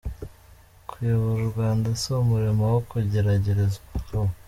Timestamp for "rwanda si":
1.51-2.07